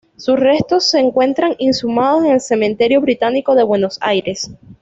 [0.17, 4.49] Sus restos se encuentran inhumados en el Cementerio Británico de Buenos Aires.